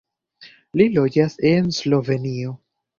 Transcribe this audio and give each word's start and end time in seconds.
Li 0.81 0.87
loĝas 0.97 1.39
en 1.53 1.71
Slovenio. 1.85 2.61